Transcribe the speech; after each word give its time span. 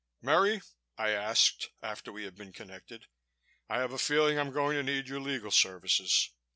"Merry?" 0.19 0.63
I 0.97 1.11
asked, 1.11 1.69
after 1.83 2.11
we 2.11 2.23
had 2.23 2.33
been 2.35 2.53
connected. 2.53 3.05
"I 3.69 3.77
have 3.81 3.93
a 3.93 3.99
feeling 3.99 4.39
I'm 4.39 4.49
going 4.49 4.75
to 4.77 4.81
need 4.81 5.07
your 5.07 5.19
legal 5.19 5.51
services.... 5.51 6.31